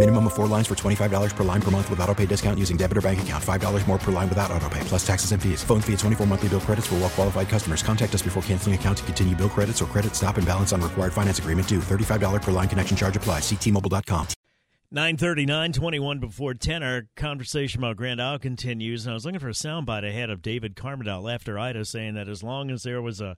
Minimum 0.00 0.28
of 0.28 0.32
four 0.32 0.46
lines 0.46 0.66
for 0.66 0.74
$25 0.74 1.36
per 1.36 1.44
line 1.44 1.60
per 1.60 1.70
month 1.70 1.90
with 1.90 2.00
auto 2.00 2.14
pay 2.14 2.24
discount 2.24 2.58
using 2.58 2.78
debit 2.78 2.96
or 2.96 3.02
bank 3.02 3.20
account. 3.20 3.44
$5 3.44 3.86
more 3.86 3.98
per 3.98 4.10
line 4.10 4.30
without 4.30 4.50
auto 4.50 4.66
pay, 4.70 4.80
plus 4.84 5.06
taxes 5.06 5.32
and 5.32 5.42
fees. 5.42 5.62
Phone 5.62 5.82
fee 5.82 5.92
at 5.92 5.98
24 5.98 6.26
monthly 6.26 6.48
bill 6.48 6.60
credits 6.60 6.86
for 6.86 6.94
well 6.94 7.10
qualified 7.10 7.50
customers. 7.50 7.82
Contact 7.82 8.14
us 8.14 8.22
before 8.22 8.42
canceling 8.44 8.74
account 8.74 8.96
to 8.96 9.04
continue 9.04 9.36
bill 9.36 9.50
credits 9.50 9.82
or 9.82 9.84
credit 9.84 10.14
stop 10.16 10.38
and 10.38 10.46
balance 10.46 10.72
on 10.72 10.80
required 10.80 11.12
finance 11.12 11.38
agreement 11.38 11.68
due. 11.68 11.80
$35 11.80 12.40
per 12.40 12.50
line 12.50 12.66
connection 12.66 12.96
charge 12.96 13.14
applies. 13.14 13.42
Ctmobile.com. 13.42 14.26
939, 14.90 15.72
21 15.74 16.18
before 16.18 16.54
10. 16.54 16.82
Our 16.82 17.02
conversation 17.14 17.80
about 17.84 17.96
Grand 17.96 18.22
Isle 18.22 18.38
continues. 18.38 19.04
And 19.04 19.10
I 19.10 19.14
was 19.14 19.26
looking 19.26 19.38
for 19.38 19.50
a 19.50 19.52
soundbite 19.52 20.08
ahead 20.08 20.30
of 20.30 20.40
David 20.40 20.76
Camardelle 20.76 21.30
after 21.30 21.58
Ida 21.58 21.84
saying 21.84 22.14
that 22.14 22.26
as 22.26 22.42
long 22.42 22.70
as 22.70 22.84
there 22.84 23.02
was 23.02 23.20
a, 23.20 23.36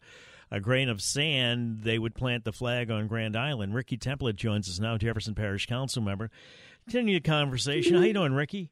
a 0.53 0.61
grain 0.61 0.91
of 0.91 1.01
sand, 1.01 1.81
they 1.83 1.99
would 1.99 2.15
plant 2.15 2.45
the 2.45 2.53
flag 2.53 2.91
on 2.91 3.07
Grand 3.09 3.35
Island. 3.37 3.75
Ricky 3.75 3.97
Templet 3.97 4.37
joins 4.37 4.69
us 4.69 4.79
now, 4.79 4.99
Jefferson 4.99 5.35
Parish 5.35 5.67
Council 5.67 6.03
member. 6.03 6.31
Continue 6.85 7.15
the 7.15 7.27
conversation. 7.27 7.97
How 7.97 8.03
you 8.03 8.13
doing, 8.13 8.35
Ricky? 8.35 8.71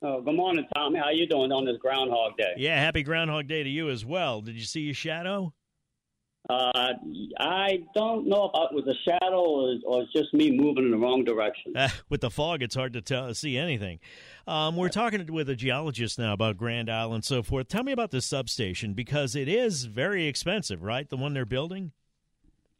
Oh, 0.00 0.20
good 0.20 0.36
morning, 0.36 0.64
Tommy. 0.76 1.00
How 1.00 1.10
you 1.10 1.26
doing 1.26 1.50
on 1.50 1.64
this 1.64 1.76
Groundhog 1.78 2.36
Day? 2.36 2.52
Yeah, 2.56 2.78
happy 2.78 3.02
Groundhog 3.02 3.48
Day 3.48 3.64
to 3.64 3.68
you 3.68 3.90
as 3.90 4.04
well. 4.04 4.42
Did 4.42 4.54
you 4.54 4.62
see 4.62 4.82
your 4.82 4.94
shadow? 4.94 5.52
Uh, 6.48 6.92
I 7.40 7.82
don't 7.94 8.28
know 8.28 8.50
if 8.54 8.70
it 8.70 8.74
was 8.74 8.86
a 8.86 9.10
shadow 9.10 9.40
or, 9.40 9.74
or 9.84 10.02
it's 10.02 10.12
just 10.12 10.32
me 10.32 10.56
moving 10.56 10.84
in 10.84 10.90
the 10.92 10.96
wrong 10.96 11.24
direction. 11.24 11.76
Uh, 11.76 11.88
with 12.08 12.20
the 12.20 12.30
fog, 12.30 12.62
it's 12.62 12.74
hard 12.74 12.92
to 12.92 13.00
tell, 13.00 13.34
see 13.34 13.58
anything. 13.58 13.98
Um, 14.46 14.76
we're 14.76 14.88
talking 14.88 15.26
with 15.32 15.48
a 15.50 15.56
geologist 15.56 16.18
now 16.18 16.32
about 16.32 16.56
Grand 16.56 16.88
Isle 16.88 17.14
and 17.14 17.24
so 17.24 17.42
forth. 17.42 17.66
Tell 17.66 17.82
me 17.82 17.90
about 17.90 18.12
this 18.12 18.26
substation 18.26 18.94
because 18.94 19.34
it 19.34 19.48
is 19.48 19.84
very 19.84 20.26
expensive, 20.26 20.84
right? 20.84 21.08
The 21.08 21.16
one 21.16 21.34
they're 21.34 21.44
building. 21.44 21.90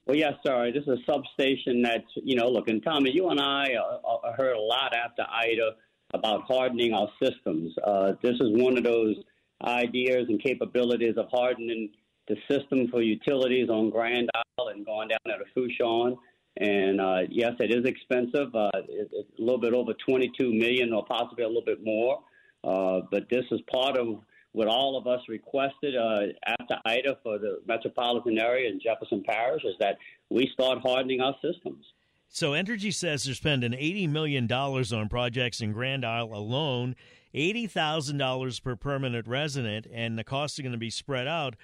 Well, 0.06 0.16
yes, 0.16 0.34
sir. 0.46 0.70
This 0.72 0.84
is 0.84 1.00
a 1.00 1.12
substation 1.12 1.82
that's, 1.82 2.06
you 2.14 2.36
know, 2.36 2.46
look, 2.46 2.68
and 2.68 2.80
Tommy, 2.84 3.10
you 3.10 3.28
and 3.30 3.40
I 3.40 3.74
uh, 3.74 4.08
uh, 4.08 4.32
heard 4.36 4.54
a 4.54 4.60
lot 4.60 4.94
after 4.94 5.24
Ida 5.28 5.72
about 6.14 6.42
hardening 6.42 6.92
our 6.92 7.08
systems. 7.20 7.74
Uh, 7.84 8.12
this 8.22 8.36
is 8.36 8.62
one 8.62 8.78
of 8.78 8.84
those 8.84 9.16
ideas 9.64 10.26
and 10.28 10.40
capabilities 10.40 11.14
of 11.16 11.26
hardening 11.32 11.90
the 12.28 12.36
system 12.50 12.88
for 12.88 13.02
utilities 13.02 13.68
on 13.68 13.90
Grand 13.90 14.28
Isle 14.34 14.68
and 14.68 14.84
going 14.84 15.08
down 15.08 15.18
to 15.26 15.44
Fourchon. 15.54 16.16
And 16.58 17.00
uh, 17.00 17.20
yes, 17.30 17.52
it 17.60 17.70
is 17.70 17.84
expensive. 17.84 18.54
Uh, 18.54 18.70
it, 18.74 19.10
it's 19.12 19.38
a 19.38 19.42
little 19.42 19.60
bit 19.60 19.74
over 19.74 19.92
22 19.92 20.52
million, 20.52 20.92
or 20.92 21.04
possibly 21.04 21.44
a 21.44 21.48
little 21.48 21.64
bit 21.64 21.84
more. 21.84 22.20
Uh, 22.64 23.02
but 23.10 23.28
this 23.30 23.44
is 23.50 23.60
part 23.72 23.96
of 23.96 24.20
what 24.52 24.68
all 24.68 24.96
of 24.96 25.06
us 25.06 25.20
requested 25.28 25.94
uh, 25.96 26.20
after 26.46 26.78
Ida 26.86 27.18
for 27.22 27.38
the 27.38 27.60
metropolitan 27.66 28.38
area 28.38 28.70
in 28.70 28.80
Jefferson 28.80 29.22
Parish 29.22 29.62
is 29.64 29.74
that 29.80 29.98
we 30.30 30.48
start 30.54 30.78
hardening 30.82 31.20
our 31.20 31.34
systems. 31.42 31.84
So 32.28 32.52
Entergy 32.52 32.92
says 32.92 33.24
they're 33.24 33.34
spending 33.34 33.72
$80 33.72 34.08
million 34.08 34.50
on 34.50 35.08
projects 35.10 35.60
in 35.60 35.72
Grand 35.72 36.06
Isle 36.06 36.32
alone, 36.32 36.96
$80,000 37.34 38.62
per 38.62 38.76
permanent 38.76 39.28
resident, 39.28 39.86
and 39.92 40.18
the 40.18 40.24
costs 40.24 40.58
are 40.58 40.62
going 40.62 40.72
to 40.72 40.78
be 40.78 40.90
spread 40.90 41.28
out 41.28 41.54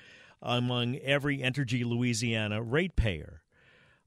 among 0.42 0.96
every 0.96 1.38
Entergy 1.38 1.84
Louisiana 1.84 2.62
ratepayer. 2.62 3.42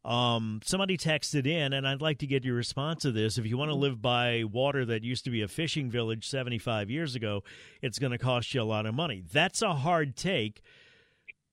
Um, 0.03 0.59
somebody 0.63 0.97
texted 0.97 1.47
in, 1.47 1.73
and 1.73 1.87
I'd 1.87 2.01
like 2.01 2.19
to 2.19 2.27
get 2.27 2.45
your 2.45 2.53
response 2.53 3.01
to 3.01 3.11
this. 3.11 3.39
If 3.39 3.47
you 3.47 3.57
want 3.57 3.71
to 3.71 3.75
live 3.75 4.03
by 4.03 4.43
water 4.43 4.85
that 4.85 5.03
used 5.03 5.23
to 5.23 5.31
be 5.31 5.41
a 5.41 5.47
fishing 5.47 5.89
village 5.89 6.29
75 6.29 6.91
years 6.91 7.15
ago, 7.15 7.43
it's 7.81 7.97
going 7.97 8.11
to 8.11 8.19
cost 8.19 8.53
you 8.53 8.61
a 8.61 8.63
lot 8.63 8.85
of 8.85 8.93
money. 8.93 9.23
That's 9.31 9.63
a 9.63 9.73
hard 9.73 10.15
take, 10.15 10.61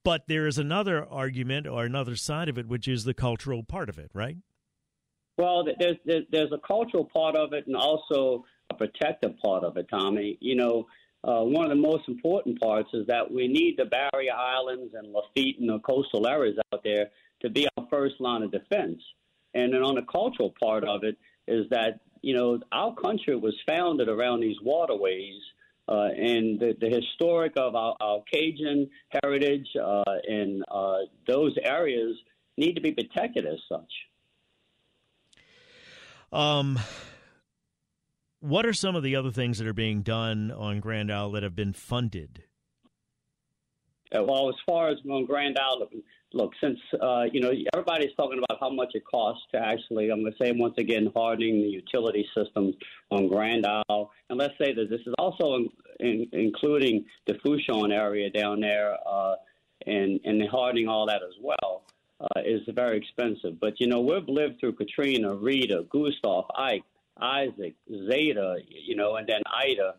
but 0.04 0.28
there 0.28 0.46
is 0.46 0.58
another 0.58 1.06
argument 1.06 1.66
or 1.66 1.84
another 1.84 2.14
side 2.14 2.50
of 2.50 2.58
it, 2.58 2.68
which 2.68 2.86
is 2.86 3.04
the 3.04 3.14
cultural 3.14 3.62
part 3.62 3.88
of 3.88 3.98
it, 3.98 4.10
right? 4.12 4.36
Well, 5.38 5.64
there's 5.78 5.96
there's, 6.04 6.24
there's 6.30 6.52
a 6.52 6.58
cultural 6.58 7.06
part 7.06 7.36
of 7.36 7.54
it, 7.54 7.66
and 7.66 7.74
also 7.74 8.44
a 8.68 8.74
protective 8.74 9.38
part 9.38 9.64
of 9.64 9.78
it, 9.78 9.86
Tommy. 9.88 10.36
You 10.40 10.56
know, 10.56 10.86
uh, 11.24 11.42
one 11.42 11.64
of 11.64 11.70
the 11.70 11.76
most 11.76 12.08
important 12.08 12.60
parts 12.60 12.90
is 12.92 13.06
that 13.06 13.30
we 13.30 13.46
need 13.46 13.76
the 13.76 13.84
barrier 13.84 14.32
islands 14.32 14.94
and 14.94 15.12
Lafitte 15.12 15.60
and 15.60 15.68
the 15.68 15.78
coastal 15.80 16.26
areas 16.26 16.58
out 16.72 16.82
there 16.82 17.10
to 17.40 17.50
be 17.50 17.68
our 17.76 17.86
first 17.90 18.20
line 18.20 18.42
of 18.42 18.50
defense. 18.50 19.00
And 19.54 19.72
then 19.72 19.82
on 19.82 19.94
the 19.94 20.02
cultural 20.02 20.54
part 20.60 20.84
of 20.84 21.04
it 21.04 21.16
is 21.46 21.66
that, 21.70 22.00
you 22.22 22.34
know, 22.34 22.58
our 22.72 22.94
country 22.94 23.36
was 23.36 23.54
founded 23.66 24.08
around 24.08 24.40
these 24.40 24.56
waterways. 24.62 25.40
Uh, 25.88 26.08
and 26.16 26.60
the, 26.60 26.76
the 26.80 26.88
historic 26.88 27.52
of 27.56 27.74
our, 27.74 27.96
our 28.00 28.22
Cajun 28.32 28.88
heritage 29.10 29.66
uh, 29.76 30.04
and 30.28 30.62
uh, 30.70 30.98
those 31.26 31.56
areas 31.62 32.16
need 32.56 32.74
to 32.74 32.80
be 32.80 32.92
protected 32.92 33.46
as 33.46 33.58
such. 33.68 33.92
Um, 36.32 36.78
what 38.42 38.66
are 38.66 38.72
some 38.72 38.96
of 38.96 39.04
the 39.04 39.14
other 39.14 39.30
things 39.30 39.58
that 39.58 39.68
are 39.68 39.72
being 39.72 40.02
done 40.02 40.50
on 40.50 40.80
Grand 40.80 41.12
Isle 41.12 41.30
that 41.32 41.44
have 41.44 41.54
been 41.54 41.72
funded? 41.72 42.42
Uh, 44.14 44.24
well, 44.24 44.48
as 44.48 44.56
far 44.66 44.88
as 44.88 44.98
on 45.08 45.24
Grand 45.26 45.56
Isle, 45.58 45.88
look, 46.32 46.50
since 46.60 46.78
uh, 47.00 47.24
you 47.32 47.40
know 47.40 47.52
everybody's 47.72 48.14
talking 48.16 48.38
about 48.38 48.58
how 48.58 48.68
much 48.68 48.90
it 48.94 49.04
costs 49.08 49.44
to 49.52 49.58
actually, 49.58 50.10
I'm 50.10 50.22
going 50.22 50.32
to 50.32 50.44
say 50.44 50.52
once 50.52 50.74
again, 50.76 51.10
hardening 51.14 51.62
the 51.62 51.68
utility 51.68 52.26
systems 52.36 52.74
on 53.10 53.28
Grand 53.28 53.64
Isle, 53.64 54.10
and 54.28 54.38
let's 54.38 54.54
say 54.58 54.74
that 54.74 54.90
this 54.90 55.00
is 55.06 55.14
also 55.18 55.54
in, 55.54 55.70
in, 56.00 56.28
including 56.32 57.04
the 57.28 57.34
Fourchon 57.34 57.92
area 57.92 58.28
down 58.28 58.60
there, 58.60 58.96
uh, 59.06 59.36
and 59.86 60.18
and 60.24 60.42
hardening 60.48 60.88
all 60.88 61.06
that 61.06 61.22
as 61.22 61.34
well. 61.40 61.84
Uh, 62.20 62.40
is 62.44 62.60
very 62.68 62.98
expensive, 62.98 63.58
but 63.58 63.80
you 63.80 63.86
know 63.86 64.00
we've 64.00 64.28
lived 64.28 64.60
through 64.60 64.72
Katrina, 64.74 65.34
Rita, 65.34 65.84
Gustav, 65.90 66.44
Ike, 66.56 66.84
Isaac, 67.22 67.74
Zeta, 67.88 68.56
you 68.68 68.96
know, 68.96 69.16
and 69.16 69.26
then 69.28 69.42
Ida, 69.46 69.94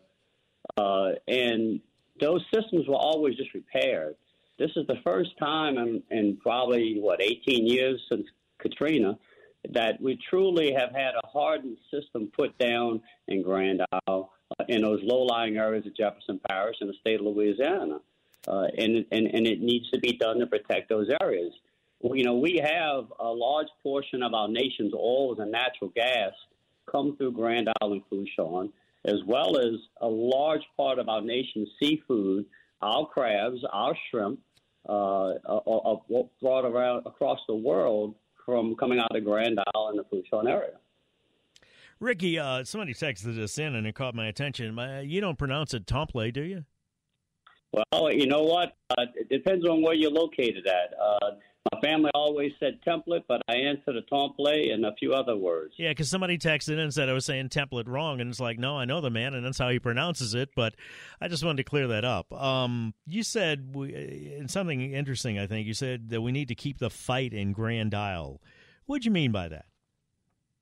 uh, 0.76 1.12
and 1.26 1.80
those 2.20 2.44
systems 2.52 2.86
were 2.86 2.94
always 2.94 3.36
just 3.36 3.54
repaired. 3.54 4.16
This 4.58 4.70
is 4.76 4.86
the 4.86 4.98
first 5.02 5.30
time 5.38 5.78
in, 5.78 6.02
in 6.10 6.36
probably 6.36 6.98
what 7.00 7.20
18 7.20 7.66
years 7.66 8.00
since 8.08 8.26
Katrina 8.58 9.18
that 9.70 10.00
we 10.00 10.18
truly 10.28 10.72
have 10.72 10.90
had 10.92 11.14
a 11.14 11.26
hardened 11.26 11.78
system 11.90 12.30
put 12.36 12.56
down 12.58 13.00
in 13.28 13.42
Grand 13.42 13.82
Isle 14.06 14.30
uh, 14.58 14.64
in 14.68 14.82
those 14.82 15.00
low-lying 15.02 15.56
areas 15.56 15.86
of 15.86 15.96
Jefferson 15.96 16.38
Parish 16.48 16.76
in 16.80 16.86
the 16.86 16.94
state 17.00 17.18
of 17.18 17.26
Louisiana, 17.26 18.00
uh, 18.46 18.66
and, 18.76 19.06
and 19.10 19.26
and 19.26 19.46
it 19.46 19.60
needs 19.60 19.90
to 19.90 19.98
be 19.98 20.18
done 20.18 20.38
to 20.40 20.46
protect 20.46 20.90
those 20.90 21.08
areas. 21.22 21.52
You 22.02 22.24
know, 22.24 22.34
we 22.34 22.60
have 22.62 23.06
a 23.18 23.28
large 23.28 23.68
portion 23.82 24.22
of 24.22 24.34
our 24.34 24.48
nation's 24.48 24.92
oils 24.92 25.38
and 25.40 25.50
natural 25.50 25.90
gas 25.94 26.32
come 26.90 27.16
through 27.16 27.32
Grand 27.32 27.68
Isle 27.80 27.92
and 27.92 28.02
Fourchon, 28.10 28.70
as 29.04 29.18
well 29.26 29.58
as 29.58 29.74
a 30.00 30.08
large 30.08 30.62
part 30.76 30.98
of 30.98 31.08
our 31.08 31.20
nation's 31.20 31.68
seafood, 31.80 32.46
our 32.82 33.06
crabs, 33.06 33.60
our 33.72 33.96
shrimp, 34.10 34.40
uh, 34.88 35.34
are, 35.46 35.62
are 35.66 36.00
brought 36.40 36.64
around 36.64 37.06
across 37.06 37.40
the 37.48 37.54
world 37.54 38.14
from 38.44 38.74
coming 38.76 38.98
out 38.98 39.14
of 39.16 39.24
Grand 39.24 39.58
Isle 39.74 39.88
and 39.88 39.98
the 39.98 40.04
Fourchon 40.04 40.48
area. 40.48 40.74
Ricky, 42.00 42.38
uh, 42.38 42.64
somebody 42.64 42.92
texted 42.92 43.36
this 43.36 43.56
in 43.58 43.74
and 43.74 43.86
it 43.86 43.94
caught 43.94 44.14
my 44.14 44.26
attention. 44.26 44.78
You 45.04 45.20
don't 45.20 45.38
pronounce 45.38 45.72
it 45.74 45.86
Temple, 45.86 46.30
do 46.32 46.42
you? 46.42 46.64
Well, 47.72 48.12
you 48.12 48.26
know 48.26 48.42
what? 48.42 48.76
Uh, 48.90 49.06
it 49.14 49.28
depends 49.28 49.66
on 49.66 49.82
where 49.82 49.94
you're 49.94 50.10
located 50.10 50.66
at. 50.66 50.94
Uh, 51.00 51.30
my 51.72 51.80
family 51.80 52.10
always 52.14 52.52
said 52.60 52.78
template, 52.86 53.24
but 53.26 53.40
I 53.48 53.54
answered 53.54 53.96
a 53.96 54.02
temple 54.02 54.46
and 54.46 54.84
a 54.84 54.94
few 54.98 55.12
other 55.14 55.36
words. 55.36 55.74
Yeah, 55.78 55.90
because 55.90 56.10
somebody 56.10 56.36
texted 56.36 56.74
in 56.74 56.80
and 56.80 56.92
said 56.92 57.08
I 57.08 57.12
was 57.12 57.24
saying 57.24 57.48
template 57.48 57.88
wrong, 57.88 58.20
and 58.20 58.28
it's 58.28 58.40
like, 58.40 58.58
no, 58.58 58.76
I 58.76 58.84
know 58.84 59.00
the 59.00 59.10
man, 59.10 59.34
and 59.34 59.44
that's 59.44 59.58
how 59.58 59.70
he 59.70 59.78
pronounces 59.78 60.34
it. 60.34 60.50
But 60.54 60.74
I 61.20 61.28
just 61.28 61.44
wanted 61.44 61.58
to 61.58 61.70
clear 61.70 61.88
that 61.88 62.04
up. 62.04 62.32
Um, 62.32 62.94
you 63.06 63.22
said 63.22 63.74
we, 63.74 64.40
uh, 64.42 64.46
something 64.48 64.92
interesting. 64.92 65.38
I 65.38 65.46
think 65.46 65.66
you 65.66 65.74
said 65.74 66.10
that 66.10 66.20
we 66.20 66.32
need 66.32 66.48
to 66.48 66.54
keep 66.54 66.78
the 66.78 66.90
fight 66.90 67.32
in 67.32 67.52
Grand 67.52 67.94
Isle. 67.94 68.40
What 68.86 69.02
do 69.02 69.06
you 69.06 69.12
mean 69.12 69.32
by 69.32 69.48
that? 69.48 69.64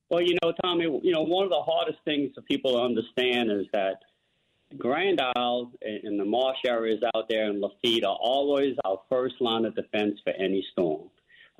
Well, 0.09 0.23
you 0.23 0.37
know, 0.43 0.53
Tommy, 0.63 0.85
you 1.03 1.13
know, 1.13 1.23
one 1.23 1.45
of 1.45 1.51
the 1.51 1.63
hardest 1.63 1.99
things 2.05 2.33
for 2.35 2.43
people 2.43 2.75
to 2.75 2.81
understand 2.81 3.51
is 3.51 3.67
that 3.73 3.97
Grand 4.79 5.21
Isle 5.37 5.73
and 5.83 6.19
the 6.19 6.25
marsh 6.25 6.59
areas 6.67 7.03
out 7.15 7.29
there 7.29 7.51
in 7.51 7.61
Lafitte 7.61 8.05
are 8.05 8.17
always 8.21 8.77
our 8.85 9.01
first 9.09 9.37
line 9.41 9.65
of 9.65 9.75
defense 9.75 10.19
for 10.25 10.33
any 10.33 10.65
storm. 10.73 11.09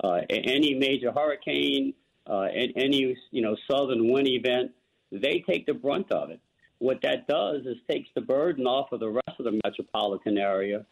Uh, 0.03 0.21
any 0.29 0.73
major 0.73 1.11
hurricane, 1.11 1.93
uh, 2.27 2.47
any 2.75 3.15
you 3.31 3.41
know 3.41 3.55
southern 3.69 4.11
wind 4.11 4.27
event, 4.27 4.71
they 5.11 5.43
take 5.47 5.65
the 5.65 5.73
brunt 5.73 6.11
of 6.11 6.29
it. 6.29 6.39
What 6.79 7.01
that 7.03 7.27
does 7.27 7.65
is 7.65 7.77
takes 7.89 8.09
the 8.15 8.21
burden 8.21 8.65
off 8.65 8.91
of 8.91 8.99
the 8.99 9.09
rest 9.09 9.39
of 9.39 9.45
the 9.45 9.59
metropolitan 9.63 10.37
area 10.37 10.85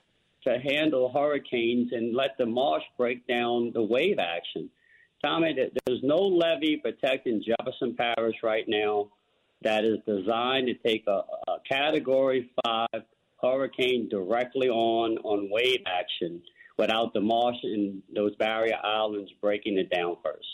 to 0.46 0.60
handle 0.60 1.12
hurricanes 1.12 1.92
and 1.92 2.16
let 2.16 2.38
the 2.38 2.46
marsh 2.46 2.84
break 2.98 3.28
down 3.28 3.72
the 3.74 3.84
wave 3.84 4.18
action. 4.20 4.70
Tommy, 5.24 5.54
there's 5.54 6.02
no 6.02 6.16
levee 6.16 6.78
protecting 6.78 7.44
Jefferson 7.44 7.96
Parish 7.96 8.38
right 8.42 8.66
now 8.68 9.10
that 9.64 9.86
is 9.86 9.98
designed 10.08 10.68
to 10.68 10.74
take 10.76 11.06
a, 11.08 11.24
a 11.48 11.58
Category 11.70 12.50
5 12.66 12.88
hurricane 13.42 14.08
directly 14.10 14.70
on 14.70 15.18
on 15.20 15.50
wave 15.52 15.82
action 15.86 16.42
without 16.78 17.14
the 17.14 17.22
marsh 17.22 17.58
and 17.64 18.02
those 18.16 18.36
barrier 18.36 18.78
islands 18.84 19.32
breaking 19.42 19.78
it 19.78 19.90
down 19.90 20.16
first. 20.24 20.48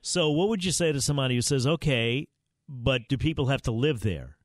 So, 0.00 0.30
what 0.30 0.48
would 0.48 0.64
you 0.64 0.72
say 0.72 0.92
to 0.92 1.00
somebody 1.00 1.34
who 1.34 1.42
says, 1.42 1.66
okay, 1.66 2.28
but 2.68 3.02
do 3.08 3.16
people 3.16 3.46
have 3.46 3.62
to 3.62 3.72
live 3.72 4.00
there? 4.00 4.36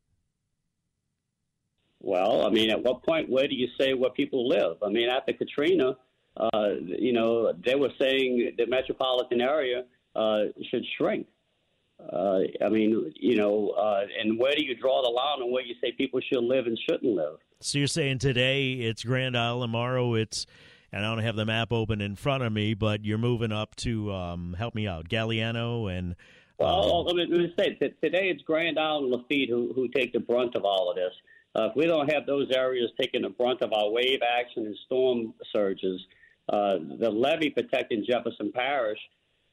Well, 2.00 2.46
I 2.46 2.50
mean, 2.50 2.72
at 2.72 2.82
what 2.82 3.04
point, 3.04 3.30
where 3.30 3.48
do 3.48 3.56
you 3.56 3.68
say 3.80 3.94
where 3.94 4.10
people 4.10 4.48
live? 4.48 4.78
I 4.84 4.90
mean, 4.90 5.08
after 5.08 5.34
Katrina, 5.34 5.98
uh, 6.36 6.70
you 6.84 7.14
know, 7.14 7.54
they 7.64 7.76
were 7.76 7.92
saying 8.00 8.54
the 8.58 8.66
metropolitan 8.66 9.40
area 9.40 9.84
uh, 10.16 10.46
should 10.72 10.84
shrink. 10.98 11.28
Uh, 12.12 12.40
I 12.64 12.70
mean, 12.70 13.14
you 13.16 13.36
know, 13.36 13.70
uh, 13.70 14.06
and 14.20 14.40
where 14.40 14.56
do 14.56 14.64
you 14.64 14.76
draw 14.76 15.02
the 15.02 15.10
line 15.10 15.42
on 15.42 15.52
where 15.52 15.64
you 15.64 15.76
say 15.82 15.92
people 15.92 16.20
should 16.22 16.44
live 16.44 16.66
and 16.66 16.78
shouldn't 16.90 17.16
live? 17.16 17.38
So 17.60 17.78
you're 17.78 17.88
saying 17.88 18.20
today 18.20 18.74
it's 18.74 19.04
Grand 19.04 19.38
Isle, 19.38 19.62
tomorrow 19.62 20.16
it's, 20.16 20.46
and 20.92 21.06
I 21.06 21.10
don't 21.10 21.24
have 21.24 21.36
the 21.36 21.46
map 21.46 21.72
open 21.72 22.02
in 22.02 22.16
front 22.16 22.44
of 22.44 22.52
me, 22.52 22.74
but 22.74 23.06
you're 23.06 23.18
moving 23.18 23.52
up 23.52 23.76
to 23.78 24.12
um, 24.12 24.56
help 24.58 24.76
me 24.76 24.88
out, 24.88 25.10
Galliano 25.10 25.96
and. 25.96 26.16
Well, 26.58 27.00
um, 27.00 27.06
let, 27.08 27.16
me, 27.16 27.26
let 27.28 27.40
me 27.40 27.54
say 27.58 27.74
today 28.04 28.30
it's 28.30 28.44
Grand 28.44 28.78
Isle 28.78 29.00
and 29.00 29.10
Lafitte 29.12 29.50
who 29.50 29.74
who 29.74 29.88
take 29.88 30.14
the 30.14 30.20
brunt 30.20 30.56
of 30.56 30.64
all 30.64 30.92
of 30.92 30.96
this. 30.96 31.14
Uh, 31.56 31.70
if 31.70 31.76
we 31.76 31.86
don't 31.86 32.12
have 32.12 32.26
those 32.26 32.50
areas 32.56 32.92
taking 33.00 33.24
the 33.24 33.30
brunt 33.30 33.62
of 33.62 33.74
our 33.74 33.90
wave 33.90 34.20
action 34.22 34.68
and 34.68 34.76
storm 34.86 35.34
surges, 35.52 36.00
uh, 36.50 36.78
the 37.00 37.10
levee 37.10 37.50
protecting 37.50 38.06
Jefferson 38.08 38.52
Parish 38.54 39.00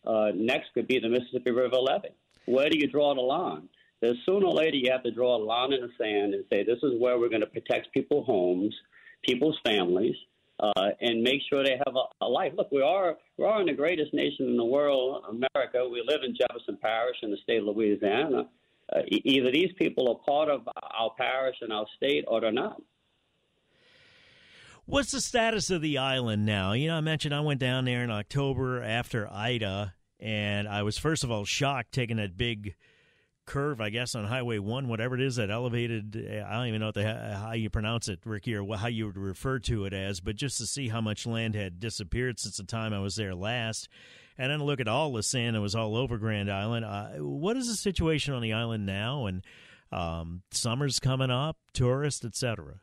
uh, 0.06 0.30
next 0.34 0.72
could 0.74 0.86
be 0.86 0.98
the 0.98 1.08
Mississippi 1.08 1.50
River 1.50 1.76
levee. 1.76 2.08
Where 2.48 2.70
do 2.70 2.78
you 2.78 2.86
draw 2.86 3.14
the 3.14 3.20
line? 3.20 3.68
There's 4.00 4.16
sooner 4.24 4.46
or 4.46 4.54
later 4.54 4.76
you 4.76 4.90
have 4.90 5.02
to 5.02 5.10
draw 5.10 5.36
a 5.36 5.42
line 5.42 5.72
in 5.72 5.82
the 5.82 5.90
sand 5.98 6.32
and 6.32 6.44
say 6.50 6.64
this 6.64 6.78
is 6.82 7.00
where 7.00 7.18
we're 7.18 7.28
going 7.28 7.42
to 7.42 7.46
protect 7.46 7.92
people's 7.92 8.26
homes, 8.26 8.74
people's 9.22 9.58
families, 9.64 10.14
uh, 10.60 10.90
and 11.00 11.22
make 11.22 11.40
sure 11.48 11.62
they 11.62 11.78
have 11.84 11.94
a, 11.94 12.24
a 12.24 12.28
life. 12.28 12.52
Look, 12.56 12.72
we 12.72 12.82
are 12.82 13.16
we 13.36 13.44
are 13.44 13.60
in 13.60 13.66
the 13.66 13.74
greatest 13.74 14.14
nation 14.14 14.46
in 14.46 14.56
the 14.56 14.64
world, 14.64 15.24
America. 15.28 15.86
We 15.88 16.02
live 16.06 16.20
in 16.24 16.34
Jefferson 16.34 16.78
Parish 16.80 17.16
in 17.22 17.30
the 17.30 17.36
state 17.42 17.58
of 17.58 17.66
Louisiana. 17.66 18.48
Uh, 18.94 19.00
either 19.10 19.52
these 19.52 19.72
people 19.78 20.08
are 20.08 20.26
part 20.26 20.48
of 20.48 20.66
our 20.66 21.10
parish 21.18 21.56
and 21.60 21.72
our 21.72 21.86
state, 21.96 22.24
or 22.26 22.40
they're 22.40 22.52
not. 22.52 22.80
What's 24.86 25.12
the 25.12 25.20
status 25.20 25.70
of 25.70 25.82
the 25.82 25.98
island 25.98 26.46
now? 26.46 26.72
You 26.72 26.88
know, 26.88 26.96
I 26.96 27.02
mentioned 27.02 27.34
I 27.34 27.40
went 27.40 27.60
down 27.60 27.84
there 27.84 28.02
in 28.02 28.10
October 28.10 28.82
after 28.82 29.30
Ida, 29.30 29.92
and 30.20 30.68
I 30.68 30.82
was 30.82 30.98
first 30.98 31.24
of 31.24 31.30
all 31.30 31.44
shocked 31.44 31.92
taking 31.92 32.16
that 32.16 32.36
big 32.36 32.74
curve, 33.48 33.80
I 33.80 33.88
guess, 33.90 34.14
on 34.14 34.24
Highway 34.24 34.58
One, 34.58 34.88
whatever 34.88 35.14
it 35.14 35.22
is, 35.22 35.36
that 35.36 35.50
elevated. 35.50 36.16
I 36.46 36.52
don't 36.52 36.66
even 36.68 36.80
know 36.80 36.92
the, 36.92 37.34
how 37.34 37.52
you 37.52 37.70
pronounce 37.70 38.08
it, 38.08 38.20
Ricky, 38.24 38.54
or 38.54 38.76
how 38.76 38.88
you 38.88 39.06
would 39.06 39.16
refer 39.16 39.58
to 39.60 39.86
it 39.86 39.92
as, 39.92 40.20
but 40.20 40.36
just 40.36 40.58
to 40.58 40.66
see 40.66 40.88
how 40.88 41.00
much 41.00 41.26
land 41.26 41.54
had 41.54 41.80
disappeared 41.80 42.38
since 42.38 42.58
the 42.58 42.64
time 42.64 42.92
I 42.92 43.00
was 43.00 43.16
there 43.16 43.34
last, 43.34 43.88
and 44.36 44.52
then 44.52 44.62
look 44.62 44.80
at 44.80 44.86
all 44.86 45.12
the 45.12 45.22
sand 45.22 45.56
that 45.56 45.60
was 45.60 45.74
all 45.74 45.96
over 45.96 46.18
Grand 46.18 46.50
Island. 46.50 46.84
Uh, 46.84 47.08
what 47.24 47.56
is 47.56 47.68
the 47.68 47.74
situation 47.74 48.34
on 48.34 48.42
the 48.42 48.52
island 48.52 48.86
now? 48.86 49.26
And 49.26 49.42
um, 49.90 50.42
summer's 50.50 51.00
coming 51.00 51.30
up, 51.30 51.56
tourists, 51.72 52.24
etc. 52.24 52.80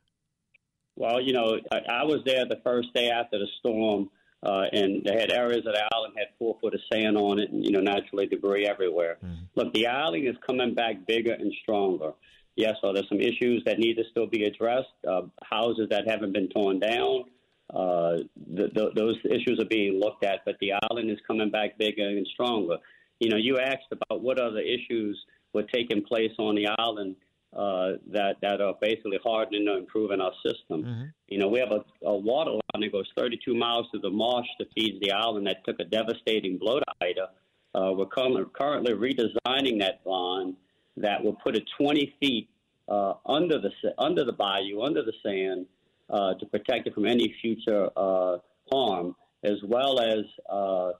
Well, 0.96 1.22
you 1.22 1.34
know, 1.34 1.60
I, 1.72 1.78
I 1.78 2.04
was 2.04 2.22
there 2.26 2.46
the 2.46 2.60
first 2.64 2.94
day 2.94 3.10
after 3.10 3.38
the 3.38 3.48
storm 3.60 4.10
uh, 4.46 4.66
and 4.72 5.04
they 5.04 5.20
had 5.20 5.32
areas 5.32 5.66
of 5.66 5.74
the 5.74 5.90
island 5.94 6.14
had 6.18 6.28
four 6.38 6.58
foot 6.62 6.76
of 6.76 6.80
sand 6.92 7.18
on 7.18 7.40
it, 7.40 7.52
and 7.52 7.66
you 7.66 7.72
know 7.72 7.80
naturally 7.80 8.28
debris 8.28 8.68
everywhere. 8.68 9.18
Mm-hmm. 9.24 9.44
Look, 9.56 9.74
the 9.74 9.88
island 9.88 10.28
is 10.28 10.36
coming 10.46 10.76
back 10.76 11.08
bigger 11.08 11.34
and 11.34 11.52
stronger. 11.64 12.12
Yes, 12.56 12.76
so 12.82 12.94
there's 12.94 13.10
some 13.10 13.20
issues 13.20 13.64
that 13.66 13.80
need 13.80 13.96
to 13.96 14.04
still 14.12 14.28
be 14.28 14.44
addressed. 14.44 14.94
Uh, 15.08 15.24
houses 15.44 15.88
that 15.90 16.08
haven't 16.08 16.32
been 16.32 16.48
torn 16.50 16.80
down, 16.80 17.26
uh, 17.74 18.18
those 18.48 19.18
issues 19.26 19.60
are 19.60 19.68
being 19.68 20.00
looked 20.00 20.24
at. 20.24 20.46
But 20.46 20.56
the 20.62 20.74
island 20.90 21.10
is 21.10 21.18
coming 21.28 21.50
back 21.50 21.78
bigger 21.78 22.08
and 22.08 22.26
stronger. 22.34 22.78
You 23.20 23.30
know, 23.30 23.38
you 23.38 23.58
asked 23.58 23.92
about 23.92 24.22
what 24.22 24.40
other 24.40 24.60
issues 24.60 25.20
were 25.54 25.64
taking 25.64 26.04
place 26.04 26.32
on 26.38 26.56
the 26.56 26.68
island 26.78 27.16
uh, 27.56 27.94
that 28.12 28.36
that 28.42 28.62
are 28.62 28.76
basically 28.82 29.20
hardening 29.24 29.68
or 29.68 29.78
improving 29.78 30.20
our 30.20 30.34
system. 30.46 30.84
Mm-hmm. 30.84 31.04
You 31.28 31.38
know, 31.40 31.48
we 31.48 31.60
have 31.60 31.72
a, 31.72 31.84
a 32.06 32.16
water 32.16 32.52
line 32.52 32.82
that 32.82 32.92
goes 32.92 33.10
32 33.18 33.56
miles 33.56 33.88
through 33.92 34.02
the 34.02 34.10
marsh 34.10 34.48
to 34.60 34.68
feed 34.76 35.00
the 35.02 35.12
island 35.12 35.48
that 35.48 35.64
took 35.66 35.80
a 35.80 35.86
devastating 35.86 36.58
blow 36.58 36.80
to 36.80 36.86
Ida. 37.02 37.30
Uh, 37.74 37.92
we're 37.94 38.06
currently 38.06 38.94
redesigning 38.94 39.80
that 39.80 40.02
line 40.06 40.56
that 40.98 41.24
will 41.24 41.36
put 41.44 41.56
it 41.56 41.64
20 41.78 42.14
feet 42.20 42.50
uh, 42.88 43.14
under 43.26 43.60
the 43.60 43.72
under 43.98 44.24
the 44.24 44.34
bayou, 44.34 44.82
under 44.82 45.04
the 45.04 45.14
sand, 45.24 45.66
uh, 46.10 46.34
to 46.36 46.46
protect 46.46 46.88
it 46.88 46.94
from 46.94 47.06
any 47.06 47.36
future 47.42 47.90
uh, 47.98 48.38
harm, 48.72 49.16
as 49.44 49.58
well 49.64 50.00
as 50.00 50.24
uh, 50.50 50.92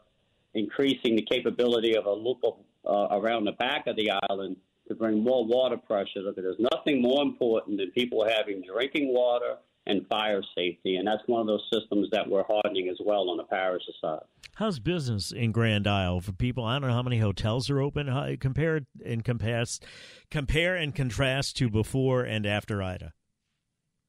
increasing 0.54 1.16
the 1.16 1.22
capability 1.22 1.96
of 1.96 2.06
a 2.06 2.12
loop 2.12 2.40
of, 2.44 2.56
uh, 2.86 3.20
around 3.20 3.46
the 3.46 3.52
back 3.54 3.88
of 3.88 3.96
the 3.96 4.12
island 4.30 4.56
to 4.88 4.96
bring 4.96 5.24
more 5.24 5.46
water 5.46 5.78
pressure. 5.78 6.20
Look, 6.20 6.36
there's 6.36 6.60
nothing 6.74 7.02
more 7.02 7.22
important 7.22 7.78
than 7.78 7.92
people 7.92 8.26
having 8.28 8.62
drinking 8.62 9.14
water 9.14 9.56
and 9.88 10.06
fire 10.08 10.42
safety, 10.56 10.96
and 10.96 11.08
that's 11.08 11.22
one 11.28 11.42
of 11.42 11.48
those 11.48 11.64
systems 11.72 12.08
that 12.12 12.28
we're 12.28 12.44
hardening 12.44 12.90
as 12.90 12.98
well 13.06 13.30
on 13.30 13.38
the 13.38 13.44
parish 13.44 13.84
side. 14.02 14.24
How's 14.56 14.80
business 14.80 15.32
in 15.32 15.52
Grand 15.52 15.86
Isle 15.86 16.22
for 16.22 16.32
people? 16.32 16.64
I 16.64 16.80
don't 16.80 16.90
know 16.90 16.96
how 16.96 17.04
many 17.04 17.20
hotels 17.20 17.70
are 17.70 17.82
open. 17.82 18.08
How, 18.08 18.30
compare 18.40 18.82
and 19.06 19.24
contrast, 19.24 19.86
compare 20.32 20.76
and 20.76 20.96
contrast 20.96 21.58
to 21.58 21.70
before 21.70 22.24
and 22.24 22.46
after 22.46 22.82
Ida. 22.82 23.14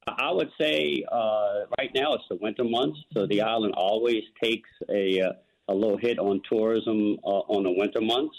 I 0.07 0.31
would 0.31 0.51
say 0.59 1.05
uh, 1.11 1.65
right 1.79 1.91
now 1.95 2.15
it's 2.15 2.25
the 2.31 2.37
winter 2.37 2.63
months, 2.63 2.99
so 3.13 3.27
the 3.27 3.43
island 3.43 3.75
always 3.77 4.23
takes 4.43 4.71
a 4.89 5.21
uh, 5.21 5.33
a 5.69 5.75
little 5.75 5.99
hit 5.99 6.19
on 6.19 6.41
tourism 6.49 7.17
uh, 7.25 7.43
on 7.49 7.65
the 7.65 7.73
winter 7.73 8.01
months. 8.01 8.37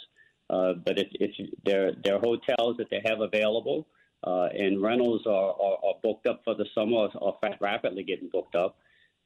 Uh, 0.50 0.74
but 0.86 0.98
if, 0.98 1.08
if 1.14 1.32
there, 1.66 1.92
there 2.04 2.16
are 2.16 2.20
hotels 2.20 2.78
that 2.78 2.90
they 2.90 3.02
have 3.06 3.20
available, 3.20 3.88
uh, 4.24 4.48
and 4.54 4.82
rentals 4.82 5.22
are, 5.26 5.52
are, 5.52 5.78
are, 5.86 5.94
booked 6.02 6.26
up 6.28 6.42
for 6.44 6.56
the 6.56 6.66
summer, 6.74 7.08
or 7.16 7.38
are 7.42 7.58
rapidly 7.60 8.04
getting 8.04 8.30
booked 8.30 8.56
up. 8.56 8.78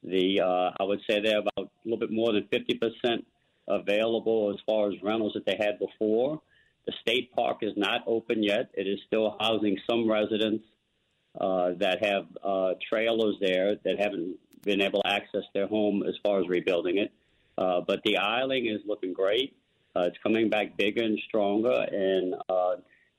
The 0.03 0.41
uh, 0.41 0.71
I 0.79 0.83
would 0.83 0.99
say 1.09 1.21
they're 1.21 1.39
about 1.39 1.51
a 1.57 1.69
little 1.85 1.99
bit 1.99 2.11
more 2.11 2.33
than 2.33 2.47
50% 2.51 3.23
available 3.67 4.51
as 4.53 4.59
far 4.65 4.89
as 4.89 4.95
rentals 5.01 5.33
that 5.33 5.45
they 5.45 5.55
had 5.57 5.79
before. 5.79 6.41
The 6.87 6.93
state 7.01 7.31
park 7.33 7.59
is 7.61 7.73
not 7.77 8.01
open 8.07 8.43
yet. 8.43 8.71
It 8.73 8.87
is 8.87 8.99
still 9.05 9.37
housing 9.39 9.77
some 9.89 10.09
residents 10.09 10.65
uh, 11.39 11.71
that 11.77 12.03
have 12.03 12.25
uh, 12.43 12.73
trailers 12.89 13.35
there 13.39 13.75
that 13.83 13.99
haven't 13.99 14.37
been 14.63 14.81
able 14.81 15.01
to 15.03 15.09
access 15.09 15.43
their 15.53 15.67
home 15.67 16.03
as 16.07 16.15
far 16.23 16.41
as 16.41 16.47
rebuilding 16.47 16.97
it. 16.97 17.11
Uh, 17.57 17.81
but 17.85 18.01
the 18.03 18.17
island 18.17 18.67
is 18.67 18.81
looking 18.85 19.13
great. 19.13 19.55
Uh, 19.95 20.01
it's 20.01 20.17
coming 20.23 20.49
back 20.49 20.77
bigger 20.77 21.03
and 21.03 21.19
stronger, 21.27 21.85
and 21.91 22.35
uh, 22.49 22.75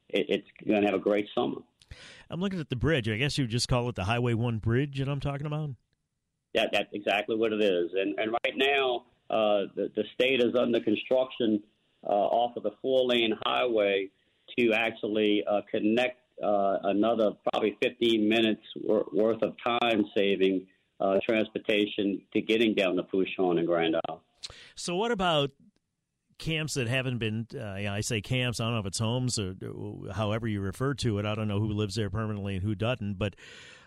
it, 0.08 0.26
it's 0.28 0.48
going 0.66 0.80
to 0.80 0.86
have 0.86 0.94
a 0.94 1.02
great 1.02 1.26
summer. 1.34 1.58
I'm 2.30 2.40
looking 2.40 2.60
at 2.60 2.70
the 2.70 2.76
bridge. 2.76 3.08
I 3.08 3.16
guess 3.16 3.36
you 3.36 3.44
would 3.44 3.50
just 3.50 3.68
call 3.68 3.88
it 3.88 3.94
the 3.94 4.04
Highway 4.04 4.34
One 4.34 4.58
Bridge 4.58 4.98
that 4.98 5.08
I'm 5.08 5.20
talking 5.20 5.46
about. 5.46 5.70
Yeah, 6.54 6.66
that's 6.72 6.88
exactly 6.92 7.36
what 7.36 7.52
it 7.52 7.62
is. 7.62 7.90
And 7.94 8.18
and 8.18 8.32
right 8.32 8.56
now, 8.56 9.04
uh, 9.30 9.68
the 9.74 9.90
the 9.94 10.04
state 10.14 10.40
is 10.40 10.54
under 10.58 10.80
construction 10.80 11.62
uh, 12.06 12.12
off 12.12 12.56
of 12.56 12.62
the 12.62 12.72
four 12.80 13.06
lane 13.06 13.34
highway 13.44 14.08
to 14.58 14.72
actually 14.72 15.44
uh, 15.48 15.60
connect 15.70 16.18
uh, 16.42 16.78
another 16.84 17.32
probably 17.50 17.76
15 17.82 18.28
minutes 18.28 18.62
worth 18.84 19.42
of 19.42 19.54
time 19.64 20.04
saving 20.16 20.66
uh, 21.00 21.18
transportation 21.26 22.20
to 22.32 22.40
getting 22.40 22.74
down 22.74 22.96
to 22.96 23.02
Fourchon 23.04 23.58
and 23.58 23.66
Grand 23.66 23.96
Isle. 24.08 24.22
So, 24.74 24.96
what 24.96 25.12
about 25.12 25.50
camps 26.42 26.74
that 26.74 26.88
haven't 26.88 27.18
been 27.18 27.46
uh, 27.54 27.90
I 27.90 28.00
say 28.00 28.20
camps 28.20 28.60
I 28.60 28.64
don't 28.64 28.74
know 28.74 28.80
if 28.80 28.86
it's 28.86 28.98
homes 28.98 29.38
or 29.38 29.54
however 30.12 30.46
you 30.46 30.60
refer 30.60 30.94
to 30.94 31.18
it 31.18 31.26
I 31.26 31.34
don't 31.34 31.48
know 31.48 31.60
who 31.60 31.68
lives 31.68 31.94
there 31.94 32.10
permanently 32.10 32.54
and 32.56 32.62
who 32.62 32.74
doesn't 32.74 33.18
but 33.18 33.34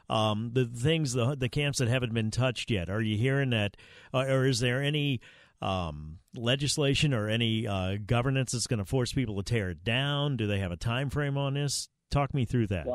um, 0.09 0.51
the 0.53 0.65
things 0.65 1.13
the 1.13 1.35
the 1.35 1.49
camps 1.49 1.79
that 1.79 1.87
haven't 1.87 2.13
been 2.13 2.31
touched 2.31 2.71
yet 2.71 2.89
are 2.89 3.01
you 3.01 3.17
hearing 3.17 3.49
that 3.51 3.75
uh, 4.13 4.25
or 4.27 4.45
is 4.45 4.59
there 4.59 4.81
any 4.81 5.19
um, 5.61 6.19
legislation 6.35 7.13
or 7.13 7.27
any 7.29 7.67
uh, 7.67 7.97
governance 8.05 8.51
that's 8.51 8.67
going 8.67 8.79
to 8.79 8.85
force 8.85 9.13
people 9.13 9.35
to 9.37 9.43
tear 9.43 9.71
it 9.71 9.83
down? 9.83 10.37
Do 10.37 10.47
they 10.47 10.59
have 10.59 10.71
a 10.71 10.77
time 10.77 11.09
frame 11.09 11.37
on 11.37 11.53
this? 11.53 11.89
Talk 12.11 12.33
me 12.33 12.45
through 12.45 12.67
that. 12.67 12.85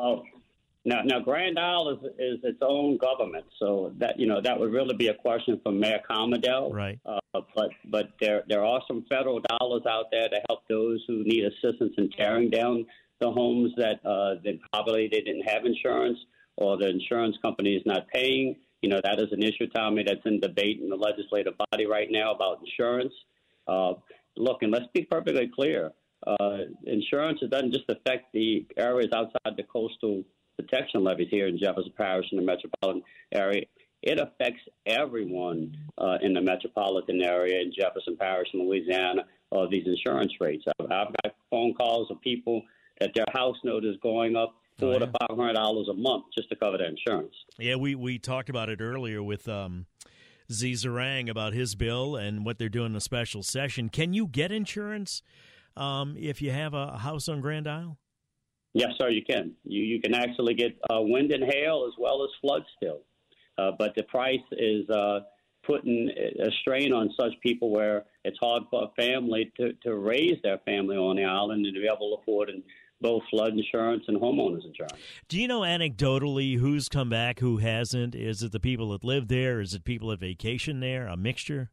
Now, 0.83 1.01
now 1.03 1.19
Grand 1.19 1.59
Isle 1.59 1.89
is, 1.89 2.11
is 2.17 2.39
its 2.43 2.57
own 2.61 2.97
government, 2.97 3.45
so 3.59 3.93
that 3.97 4.19
you 4.19 4.25
know 4.25 4.41
that 4.41 4.59
would 4.59 4.71
really 4.71 4.95
be 4.95 5.07
a 5.07 5.13
question 5.13 5.59
for 5.63 5.71
Mayor 5.71 6.01
Camardelle. 6.09 6.73
Right. 6.73 6.99
Uh, 7.05 7.19
but 7.55 7.69
but 7.85 8.09
there 8.19 8.43
there 8.47 8.65
are 8.65 8.81
some 8.87 9.05
federal 9.07 9.41
dollars 9.59 9.83
out 9.87 10.05
there 10.11 10.27
to 10.27 10.41
help 10.49 10.67
those 10.67 11.03
who 11.07 11.23
need 11.23 11.45
assistance 11.45 11.93
in 11.97 12.09
tearing 12.09 12.49
down 12.49 12.85
the 13.19 13.31
homes 13.31 13.71
that 13.77 14.03
uh, 14.03 14.41
that 14.43 14.59
probably 14.73 15.07
they 15.07 15.21
didn't 15.21 15.47
have 15.47 15.65
insurance 15.65 16.17
or 16.57 16.77
the 16.77 16.89
insurance 16.89 17.37
company 17.41 17.75
is 17.75 17.83
not 17.85 18.07
paying. 18.07 18.55
You 18.81 18.89
know 18.89 18.99
that 19.03 19.19
is 19.19 19.31
an 19.31 19.43
issue, 19.43 19.67
Tommy, 19.67 20.03
that's 20.03 20.25
in 20.25 20.39
debate 20.39 20.79
in 20.81 20.89
the 20.89 20.95
legislative 20.95 21.53
body 21.71 21.85
right 21.85 22.07
now 22.09 22.33
about 22.33 22.59
insurance. 22.65 23.13
Uh, 23.67 23.93
look, 24.35 24.63
and 24.63 24.71
let's 24.71 24.87
be 24.95 25.03
perfectly 25.03 25.49
clear. 25.53 25.91
Uh, 26.25 26.57
insurance 26.85 27.39
doesn't 27.49 27.71
just 27.71 27.89
affect 27.89 28.33
the 28.33 28.65
areas 28.77 29.11
outside 29.13 29.55
the 29.55 29.63
coastal 29.63 30.23
protection 30.61 31.03
levees 31.03 31.27
here 31.29 31.47
in 31.47 31.57
Jefferson 31.57 31.93
Parish 31.97 32.27
and 32.31 32.39
the 32.39 32.45
metropolitan 32.45 33.03
area. 33.33 33.65
It 34.01 34.19
affects 34.19 34.61
everyone 34.85 35.77
uh, 35.97 36.17
in 36.21 36.33
the 36.33 36.41
metropolitan 36.41 37.21
area 37.21 37.61
in 37.61 37.71
Jefferson 37.77 38.17
Parish 38.17 38.47
and 38.53 38.67
Louisiana 38.67 39.23
of 39.51 39.69
these 39.69 39.85
insurance 39.85 40.33
rates. 40.39 40.63
I've, 40.67 40.85
I've 40.85 41.13
got 41.23 41.35
phone 41.49 41.73
calls 41.73 42.09
of 42.09 42.19
people 42.21 42.63
that 42.99 43.11
their 43.13 43.25
house 43.31 43.57
note 43.63 43.85
is 43.85 43.95
going 44.01 44.35
up 44.35 44.55
four 44.79 44.89
oh, 44.89 44.93
yeah. 44.93 44.99
to 44.99 45.05
five 45.07 45.37
hundred 45.37 45.53
dollars 45.53 45.87
a 45.89 45.93
month 45.93 46.25
just 46.35 46.49
to 46.49 46.55
cover 46.55 46.77
their 46.77 46.87
insurance. 46.87 47.33
Yeah, 47.59 47.75
we 47.75 47.95
we 47.95 48.17
talked 48.17 48.49
about 48.49 48.69
it 48.69 48.81
earlier 48.81 49.21
with 49.21 49.47
um, 49.47 49.85
Z 50.51 50.73
Zeringue 50.73 51.29
about 51.29 51.53
his 51.53 51.75
bill 51.75 52.15
and 52.15 52.45
what 52.45 52.57
they're 52.57 52.69
doing 52.69 52.91
in 52.91 52.95
a 52.95 53.01
special 53.01 53.43
session. 53.43 53.89
Can 53.89 54.13
you 54.13 54.27
get 54.27 54.51
insurance 54.51 55.21
um, 55.75 56.15
if 56.17 56.41
you 56.41 56.51
have 56.51 56.73
a 56.73 56.97
house 56.97 57.29
on 57.29 57.41
Grand 57.41 57.67
Isle? 57.67 57.97
Yes, 58.73 58.89
sir, 58.99 59.09
you 59.09 59.23
can. 59.23 59.51
You 59.63 59.83
you 59.83 60.01
can 60.01 60.13
actually 60.13 60.53
get 60.53 60.77
uh, 60.89 61.01
wind 61.01 61.31
and 61.31 61.43
hail 61.43 61.85
as 61.87 61.93
well 61.97 62.23
as 62.23 62.29
flood 62.39 62.63
still, 62.77 63.01
uh, 63.57 63.71
but 63.77 63.93
the 63.95 64.03
price 64.03 64.39
is 64.53 64.89
uh, 64.89 65.21
putting 65.63 66.09
a 66.09 66.51
strain 66.61 66.93
on 66.93 67.13
such 67.19 67.33
people 67.41 67.69
where 67.69 68.05
it's 68.23 68.37
hard 68.41 68.63
for 68.69 68.83
a 68.85 69.01
family 69.01 69.51
to, 69.57 69.73
to 69.83 69.95
raise 69.95 70.37
their 70.43 70.57
family 70.59 70.95
on 70.95 71.17
the 71.17 71.23
island 71.23 71.65
and 71.65 71.75
to 71.75 71.81
be 71.81 71.87
able 71.87 72.15
to 72.15 72.21
afford 72.21 72.49
and 72.49 72.63
both 73.01 73.23
flood 73.29 73.53
insurance 73.53 74.03
and 74.07 74.19
homeowners 74.19 74.65
insurance. 74.65 74.93
Do 75.27 75.39
you 75.41 75.47
know 75.47 75.61
anecdotally 75.61 76.59
who's 76.59 76.87
come 76.87 77.09
back, 77.09 77.39
who 77.39 77.57
hasn't? 77.57 78.15
Is 78.15 78.43
it 78.43 78.51
the 78.51 78.59
people 78.59 78.89
that 78.91 79.03
live 79.03 79.27
there? 79.27 79.59
Is 79.59 79.73
it 79.73 79.83
people 79.83 80.09
that 80.09 80.19
vacation 80.19 80.79
there? 80.79 81.07
A 81.07 81.17
mixture? 81.17 81.71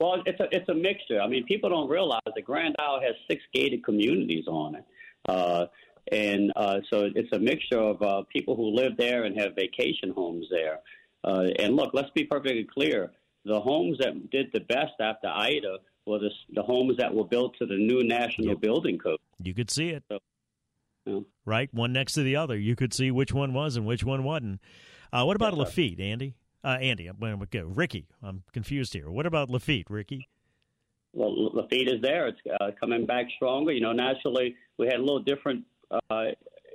Well, 0.00 0.22
it's 0.26 0.40
a 0.40 0.48
it's 0.50 0.68
a 0.68 0.74
mixture. 0.74 1.20
I 1.20 1.28
mean, 1.28 1.44
people 1.44 1.70
don't 1.70 1.88
realize 1.88 2.20
that 2.26 2.44
Grand 2.44 2.74
Isle 2.78 3.00
has 3.00 3.14
six 3.30 3.42
gated 3.54 3.84
communities 3.84 4.46
on 4.48 4.74
it, 4.74 4.84
uh, 5.28 5.66
and 6.12 6.52
uh, 6.56 6.80
so 6.90 7.08
it's 7.14 7.32
a 7.32 7.38
mixture 7.38 7.78
of 7.78 8.02
uh, 8.02 8.22
people 8.32 8.56
who 8.56 8.74
live 8.74 8.96
there 8.96 9.24
and 9.24 9.38
have 9.40 9.54
vacation 9.54 10.10
homes 10.10 10.46
there. 10.50 10.80
Uh, 11.24 11.46
and 11.58 11.76
look, 11.76 11.90
let's 11.94 12.10
be 12.10 12.24
perfectly 12.24 12.66
clear: 12.72 13.10
the 13.44 13.60
homes 13.60 13.98
that 13.98 14.30
did 14.30 14.50
the 14.52 14.60
best 14.60 14.92
after 15.00 15.28
Ida 15.28 15.78
were 16.06 16.18
the, 16.18 16.30
the 16.54 16.62
homes 16.62 16.96
that 16.98 17.14
were 17.14 17.24
built 17.24 17.56
to 17.58 17.66
the 17.66 17.76
new 17.76 18.04
National 18.04 18.48
yep. 18.48 18.60
Building 18.60 18.98
Code. 18.98 19.18
You 19.42 19.54
could 19.54 19.70
see 19.70 19.90
it. 19.90 20.04
So. 21.06 21.24
Right, 21.44 21.72
one 21.72 21.92
next 21.92 22.14
to 22.14 22.22
the 22.22 22.36
other. 22.36 22.56
You 22.56 22.76
could 22.76 22.94
see 22.94 23.10
which 23.10 23.32
one 23.32 23.52
was 23.52 23.76
and 23.76 23.86
which 23.86 24.04
one 24.04 24.24
wasn't. 24.24 24.60
Uh, 25.12 25.24
what 25.24 25.36
about 25.36 25.54
Lafitte, 25.54 26.00
Andy? 26.00 26.34
Uh, 26.62 26.78
Andy, 26.80 27.06
I'm, 27.06 27.46
Ricky. 27.74 28.06
I'm 28.22 28.42
confused 28.52 28.94
here. 28.94 29.10
What 29.10 29.26
about 29.26 29.50
Lafitte, 29.50 29.90
Ricky? 29.90 30.28
Well, 31.14 31.54
Lafitte 31.54 31.88
is 31.88 32.02
there. 32.02 32.26
It's 32.28 32.40
uh, 32.60 32.70
coming 32.78 33.06
back 33.06 33.26
stronger. 33.36 33.72
You 33.72 33.80
know, 33.80 33.92
naturally, 33.92 34.56
we 34.78 34.86
had 34.86 34.96
a 34.96 35.02
little 35.02 35.22
different 35.22 35.64
uh, 35.90 36.26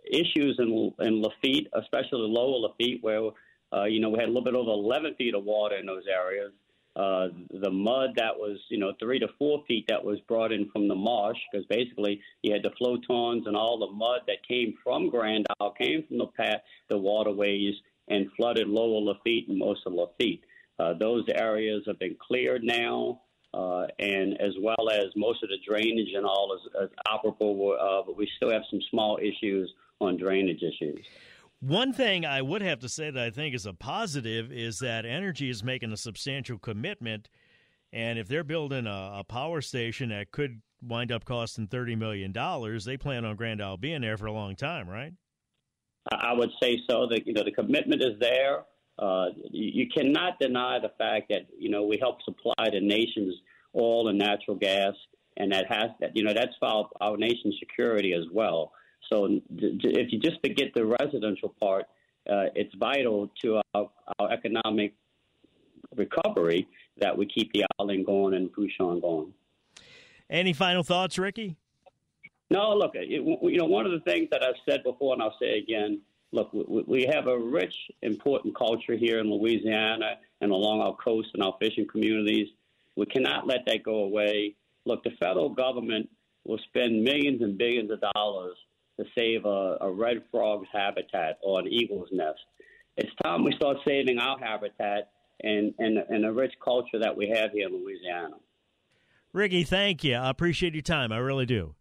issues 0.09 0.57
in 0.59 0.93
in 0.99 1.21
Lafitte, 1.21 1.67
especially 1.73 2.27
lower 2.27 2.57
Lafitte, 2.59 3.03
where 3.03 3.29
uh, 3.73 3.83
you 3.85 3.99
know 3.99 4.09
we 4.09 4.19
had 4.19 4.29
a 4.29 4.31
little 4.31 4.43
bit 4.43 4.55
over 4.55 4.71
11 4.71 5.15
feet 5.15 5.35
of 5.35 5.43
water 5.43 5.75
in 5.75 5.85
those 5.85 6.03
areas. 6.07 6.51
Uh, 6.95 7.29
the 7.61 7.69
mud 7.69 8.09
that 8.15 8.35
was, 8.35 8.57
you 8.69 8.77
know, 8.77 8.91
three 8.99 9.19
to 9.19 9.27
four 9.37 9.63
feet 9.67 9.85
that 9.87 10.03
was 10.03 10.19
brought 10.27 10.51
in 10.51 10.69
from 10.71 10.87
the 10.87 10.95
marsh, 10.95 11.37
because 11.49 11.65
basically 11.67 12.19
you 12.41 12.51
had 12.51 12.63
the 12.63 12.71
flotants 12.77 13.47
and 13.47 13.55
all 13.55 13.77
the 13.77 13.91
mud 13.93 14.21
that 14.27 14.45
came 14.45 14.73
from 14.83 15.09
Grand 15.09 15.45
Isle 15.61 15.71
came 15.79 16.03
from 16.07 16.17
the 16.17 16.25
path, 16.25 16.61
the 16.89 16.97
waterways, 16.97 17.75
and 18.09 18.29
flooded 18.35 18.67
lower 18.67 18.99
Lafitte 18.99 19.47
and 19.47 19.57
most 19.57 19.81
of 19.85 19.93
Lafitte. 19.93 20.43
Uh, 20.77 20.93
those 20.93 21.23
areas 21.35 21.83
have 21.85 21.99
been 21.99 22.17
cleared 22.19 22.63
now, 22.63 23.21
uh, 23.53 23.87
and 23.97 24.39
as 24.39 24.53
well 24.61 24.89
as 24.91 25.05
most 25.15 25.43
of 25.43 25.49
the 25.49 25.57
drainage 25.67 26.09
and 26.15 26.25
all 26.25 26.55
is, 26.55 26.61
is 26.83 26.89
operable, 27.07 27.73
uh, 27.79 28.03
but 28.05 28.15
we 28.15 28.29
still 28.37 28.51
have 28.51 28.61
some 28.69 28.79
small 28.89 29.17
issues 29.21 29.71
on 29.99 30.17
drainage 30.17 30.61
issues. 30.61 31.05
One 31.61 31.91
thing 31.91 32.25
I 32.25 32.41
would 32.41 32.61
have 32.61 32.79
to 32.79 32.89
say 32.89 33.11
that 33.11 33.21
I 33.21 33.29
think 33.31 33.53
is 33.53 33.65
a 33.65 33.73
positive 33.73 34.51
is 34.51 34.79
that 34.79 35.03
Entergy 35.03 35.49
is 35.49 35.63
making 35.63 35.91
a 35.91 35.97
substantial 35.97 36.57
commitment, 36.57 37.27
and 37.91 38.17
if 38.17 38.27
they're 38.27 38.45
building 38.45 38.87
a, 38.87 39.11
a 39.15 39.23
power 39.27 39.59
station 39.61 40.09
that 40.09 40.31
could 40.31 40.61
wind 40.81 41.11
up 41.11 41.25
costing 41.25 41.67
thirty 41.67 41.95
million 41.95 42.31
dollars, 42.31 42.85
they 42.85 42.95
plan 42.95 43.25
on 43.25 43.35
Grand 43.35 43.61
Isle 43.61 43.75
being 43.75 44.01
there 44.01 44.15
for 44.15 44.27
a 44.27 44.31
long 44.31 44.55
time, 44.55 44.87
right? 44.87 45.11
I 46.11 46.31
would 46.33 46.51
say 46.61 46.79
so. 46.89 47.07
That 47.07 47.27
you 47.27 47.33
know 47.33 47.43
the 47.43 47.51
commitment 47.51 48.01
is 48.01 48.17
there. 48.21 48.63
Uh, 48.99 49.27
you, 49.49 49.83
you 49.83 49.87
cannot 49.87 50.37
deny 50.39 50.77
the 50.79 50.91
fact 50.97 51.29
that 51.29 51.47
you 51.57 51.69
know 51.69 51.85
we 51.85 51.97
help 51.97 52.21
supply 52.23 52.69
the 52.71 52.81
nation's 52.81 53.35
oil 53.75 54.09
and 54.09 54.17
natural 54.17 54.57
gas, 54.57 54.93
and 55.37 55.51
that 55.51 55.65
has 55.69 55.91
that 56.01 56.15
you 56.15 56.23
know 56.23 56.33
that's 56.33 56.53
our, 56.61 56.89
our 56.99 57.15
nation's 57.15 57.55
security 57.59 58.13
as 58.13 58.25
well. 58.33 58.73
So 59.09 59.39
if 59.51 60.11
you 60.11 60.19
just 60.19 60.39
forget 60.41 60.67
the 60.75 60.85
residential 60.85 61.55
part, 61.59 61.85
uh, 62.29 62.51
it's 62.55 62.73
vital 62.75 63.31
to 63.41 63.61
our, 63.73 63.89
our, 64.19 64.31
economic 64.31 64.93
recovery 65.95 66.67
that 66.97 67.17
we 67.17 67.25
keep 67.25 67.51
the 67.53 67.65
island 67.79 68.05
going 68.05 68.35
and 68.35 68.51
Fourchon 68.53 69.01
going. 69.01 69.33
Any 70.29 70.53
final 70.53 70.83
thoughts, 70.83 71.17
Ricky? 71.17 71.55
No, 72.51 72.73
look, 72.73 72.91
it, 72.93 73.09
you 73.09 73.57
know, 73.57 73.65
one 73.65 73.85
of 73.85 73.91
the 73.91 74.01
things 74.01 74.27
that 74.31 74.43
I've 74.43 74.55
said 74.69 74.83
before, 74.83 75.13
and 75.13 75.23
I'll 75.23 75.35
say 75.41 75.57
again, 75.57 76.01
look, 76.31 76.51
we, 76.53 76.83
we 76.87 77.09
have 77.11 77.27
a 77.27 77.37
rich, 77.37 77.73
important 78.01 78.55
culture 78.57 78.95
here 78.95 79.19
in 79.19 79.31
Louisiana 79.31 80.17
and 80.41 80.51
along 80.51 80.81
our 80.81 80.95
coast 80.95 81.29
and 81.33 81.43
our 81.43 81.55
fishing 81.59 81.87
communities. 81.91 82.47
We 82.95 83.05
cannot 83.05 83.47
let 83.47 83.59
that 83.67 83.83
go 83.83 84.03
away. 84.03 84.55
Look, 84.85 85.03
the 85.03 85.11
federal 85.19 85.49
government 85.49 86.09
will 86.45 86.59
spend 86.69 87.03
millions 87.03 87.41
and 87.41 87.57
billions 87.57 87.91
of 87.91 88.01
dollars 88.13 88.55
to 88.99 89.05
save 89.17 89.45
a, 89.45 89.77
a 89.81 89.91
red 89.91 90.23
frog's 90.31 90.67
habitat 90.73 91.39
or 91.41 91.59
an 91.59 91.67
eagle's 91.67 92.09
nest. 92.11 92.39
It's 92.97 93.11
time 93.23 93.43
we 93.43 93.53
start 93.55 93.77
saving 93.87 94.19
our 94.19 94.37
habitat 94.39 95.11
and, 95.41 95.73
and, 95.79 95.97
and 96.09 96.23
the 96.23 96.33
rich 96.33 96.53
culture 96.63 96.99
that 96.99 97.15
we 97.15 97.29
have 97.29 97.51
here 97.51 97.67
in 97.67 97.73
Louisiana. 97.73 98.35
Ricky, 99.31 99.63
thank 99.63 100.03
you. 100.03 100.15
I 100.15 100.29
appreciate 100.29 100.73
your 100.73 100.81
time. 100.81 101.11
I 101.11 101.17
really 101.17 101.45
do. 101.45 101.75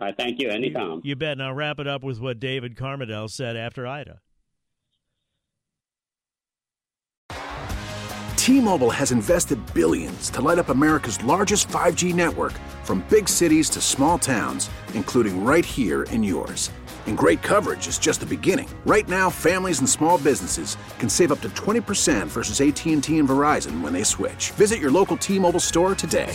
All 0.00 0.08
right, 0.08 0.16
thank 0.16 0.40
you. 0.40 0.48
Anytime. 0.48 1.00
You, 1.04 1.10
you 1.10 1.16
bet. 1.16 1.38
Now 1.38 1.52
wrap 1.52 1.78
it 1.78 1.86
up 1.86 2.02
with 2.02 2.20
what 2.20 2.40
David 2.40 2.76
Camardelle 2.76 3.30
said 3.30 3.56
after 3.56 3.86
Ida. 3.86 4.20
T-Mobile 8.44 8.90
has 8.90 9.10
invested 9.10 9.58
billions 9.72 10.28
to 10.28 10.42
light 10.42 10.58
up 10.58 10.68
America's 10.68 11.22
largest 11.24 11.66
5G 11.68 12.14
network 12.14 12.52
from 12.82 13.02
big 13.08 13.26
cities 13.26 13.70
to 13.70 13.80
small 13.80 14.18
towns, 14.18 14.68
including 14.92 15.42
right 15.42 15.64
here 15.64 16.02
in 16.10 16.22
yours. 16.22 16.70
And 17.06 17.16
great 17.16 17.40
coverage 17.40 17.86
is 17.88 17.98
just 17.98 18.20
the 18.20 18.26
beginning. 18.26 18.68
Right 18.84 19.08
now, 19.08 19.30
families 19.30 19.78
and 19.78 19.88
small 19.88 20.18
businesses 20.18 20.76
can 20.98 21.08
save 21.08 21.32
up 21.32 21.40
to 21.40 21.48
20% 21.50 22.26
versus 22.26 22.60
AT&T 22.60 23.18
and 23.18 23.28
Verizon 23.28 23.80
when 23.80 23.94
they 23.94 24.02
switch. 24.04 24.50
Visit 24.50 24.78
your 24.78 24.90
local 24.90 25.16
T-Mobile 25.16 25.60
store 25.60 25.94
today. 25.94 26.34